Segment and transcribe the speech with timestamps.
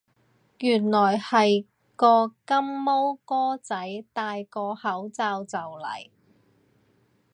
[0.57, 6.09] 原來係個金毛哥仔戴個口罩就嚟